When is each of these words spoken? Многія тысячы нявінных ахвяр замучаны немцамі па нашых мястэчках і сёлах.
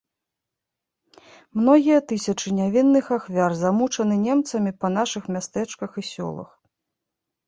Многія 1.59 1.99
тысячы 2.11 2.53
нявінных 2.59 3.05
ахвяр 3.17 3.51
замучаны 3.63 4.15
немцамі 4.27 4.71
па 4.83 4.87
нашых 4.97 5.29
мястэчках 5.37 5.91
і 6.03 6.05
сёлах. 6.13 6.49